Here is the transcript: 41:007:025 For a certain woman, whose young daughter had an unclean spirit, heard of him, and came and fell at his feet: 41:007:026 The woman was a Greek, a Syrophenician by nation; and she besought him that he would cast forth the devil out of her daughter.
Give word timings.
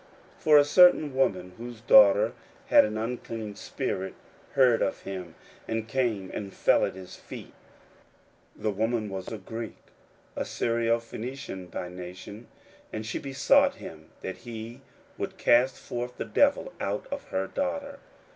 41:007:025 0.39 0.43
For 0.45 0.57
a 0.57 0.65
certain 0.65 1.15
woman, 1.15 1.51
whose 1.59 1.75
young 1.75 1.83
daughter 1.85 2.33
had 2.69 2.85
an 2.85 2.97
unclean 2.97 3.53
spirit, 3.53 4.15
heard 4.53 4.81
of 4.81 5.01
him, 5.03 5.35
and 5.67 5.87
came 5.87 6.31
and 6.33 6.55
fell 6.55 6.83
at 6.85 6.95
his 6.95 7.15
feet: 7.17 7.53
41:007:026 8.57 8.63
The 8.63 8.71
woman 8.71 9.09
was 9.09 9.27
a 9.27 9.37
Greek, 9.37 9.77
a 10.35 10.41
Syrophenician 10.41 11.69
by 11.69 11.87
nation; 11.89 12.47
and 12.91 13.05
she 13.05 13.19
besought 13.19 13.75
him 13.75 14.09
that 14.21 14.37
he 14.37 14.81
would 15.19 15.37
cast 15.37 15.77
forth 15.77 16.17
the 16.17 16.25
devil 16.25 16.73
out 16.79 17.05
of 17.11 17.25
her 17.25 17.45
daughter. 17.45 17.99